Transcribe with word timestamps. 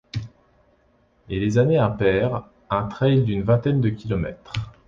Et 1.29 1.39
les 1.39 1.59
années 1.59 1.77
impaires, 1.77 2.47
un 2.71 2.87
trail 2.87 3.21
d'une 3.23 3.43
vingtaine 3.43 3.81
de 3.81 3.89
kilomètres. 3.89 4.53